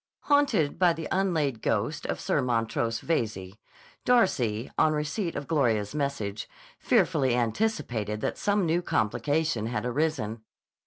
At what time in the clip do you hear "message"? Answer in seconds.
5.93-6.49